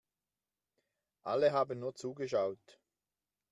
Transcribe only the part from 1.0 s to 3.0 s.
Alle haben nur zugeschaut.